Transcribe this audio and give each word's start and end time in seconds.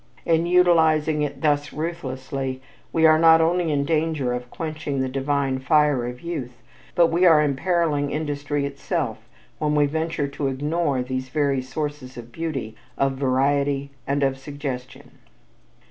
In 0.25 0.47
utilizing 0.47 1.21
it 1.21 1.41
thus 1.43 1.71
ruthlessly 1.71 2.59
we 2.91 3.05
are 3.05 3.19
not 3.19 3.39
only 3.39 3.71
in 3.71 3.85
danger 3.85 4.33
of 4.33 4.49
quenching 4.49 4.99
the 4.99 5.07
divine 5.07 5.59
fire 5.59 6.07
of 6.07 6.21
youth, 6.21 6.57
but 6.95 7.11
we 7.11 7.27
are 7.27 7.39
imperiling 7.43 8.09
industry 8.09 8.65
itself 8.65 9.29
when 9.59 9.75
we 9.75 9.85
venture 9.85 10.27
to 10.27 10.47
ignore 10.47 11.03
these 11.03 11.29
very 11.29 11.61
sources 11.61 12.17
of 12.17 12.31
beauty, 12.31 12.75
of 12.97 13.11
variety 13.11 13.91
and 14.07 14.23
of 14.23 14.39
suggestion. 14.39 15.11